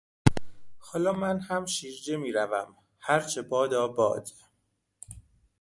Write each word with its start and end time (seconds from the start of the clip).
حالا 0.77 1.13
منهم 1.13 1.65
شیرجه 1.65 2.17
میروم- 2.17 2.75
هرچه 3.07 3.41
بادا 3.41 3.87
باد! 3.87 4.27